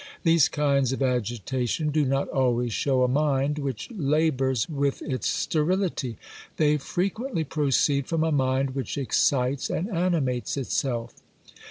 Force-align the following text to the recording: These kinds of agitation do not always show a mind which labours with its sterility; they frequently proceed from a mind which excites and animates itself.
These 0.23 0.49
kinds 0.49 0.91
of 0.93 1.03
agitation 1.03 1.91
do 1.91 2.05
not 2.05 2.27
always 2.29 2.73
show 2.73 3.03
a 3.03 3.07
mind 3.07 3.59
which 3.59 3.87
labours 3.91 4.67
with 4.67 4.99
its 5.03 5.27
sterility; 5.27 6.17
they 6.57 6.77
frequently 6.77 7.43
proceed 7.43 8.07
from 8.07 8.23
a 8.23 8.31
mind 8.31 8.71
which 8.71 8.97
excites 8.97 9.69
and 9.69 9.87
animates 9.91 10.57
itself. 10.57 11.13